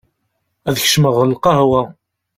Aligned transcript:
Ad 0.67 0.75
kecmeɣ 0.83 1.13
ɣer 1.15 1.25
lqahwa. 1.27 1.81